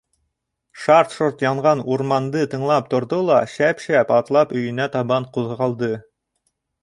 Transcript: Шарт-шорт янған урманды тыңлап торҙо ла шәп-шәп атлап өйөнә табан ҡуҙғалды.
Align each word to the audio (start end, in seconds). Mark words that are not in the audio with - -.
Шарт-шорт 0.83 1.43
янған 1.45 1.81
урманды 1.95 2.41
тыңлап 2.55 2.89
торҙо 2.95 3.19
ла 3.27 3.37
шәп-шәп 3.55 4.13
атлап 4.17 4.57
өйөнә 4.61 4.87
табан 4.97 5.29
ҡуҙғалды. 5.37 5.91